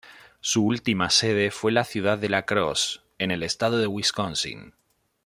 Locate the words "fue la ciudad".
1.51-2.17